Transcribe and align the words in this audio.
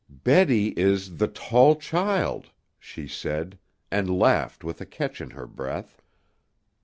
"Betty 0.23 0.69
is 0.69 1.17
'the 1.17 1.27
tall 1.27 1.75
child,'" 1.75 2.49
she 2.79 3.07
said, 3.07 3.59
and 3.91 4.09
laughed 4.17 4.63
with 4.63 4.81
a 4.81 4.85
catch 4.87 5.21
in 5.21 5.29
her 5.29 5.45
breath. 5.45 6.01